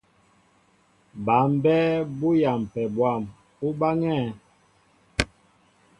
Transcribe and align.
Bǎ 1.25 1.37
mbɛ́ɛ́ 1.53 2.07
bú 2.17 2.27
yampɛ 2.41 2.81
bwâm, 2.95 3.21
ú 3.65 3.67
báŋɛ́ɛ̄. 3.79 4.29